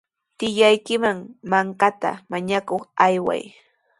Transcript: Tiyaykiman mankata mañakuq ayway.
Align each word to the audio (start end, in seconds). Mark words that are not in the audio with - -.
Tiyaykiman 0.37 1.17
mankata 1.51 2.11
mañakuq 2.31 2.83
ayway. 3.05 3.43